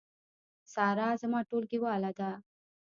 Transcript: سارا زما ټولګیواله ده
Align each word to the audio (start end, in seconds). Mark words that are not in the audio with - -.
سارا 0.73 1.09
زما 1.21 1.39
ټولګیواله 1.49 2.11
ده 2.19 2.31